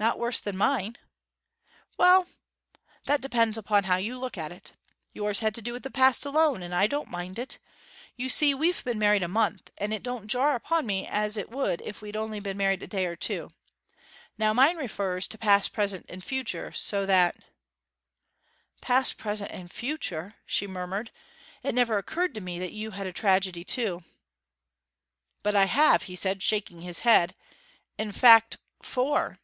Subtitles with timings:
[0.00, 0.94] 'Not worse than mine?'
[1.96, 2.28] 'Well
[3.06, 4.72] that depends upon how you look at it.
[5.12, 7.58] Yours had to do with the past alone; and I don't mind it.
[8.14, 11.50] You see, we've been married a month, and it don't jar upon me as it
[11.50, 13.50] would if we'd only been married a day or two.
[14.38, 17.36] Now mine refers to past, present, and future; so that'
[18.80, 21.10] 'Past, present, and future!' she murmured.
[21.64, 24.04] 'It never occurred to me that you had a tragedy too.'
[25.42, 27.34] 'But I have!' he said, shaking his head.
[27.98, 29.40] 'In fact, four.'